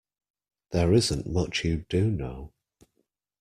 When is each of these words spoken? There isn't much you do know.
There 0.71 0.93
isn't 0.93 1.29
much 1.31 1.63
you 1.63 1.85
do 1.87 2.09
know. 2.09 2.53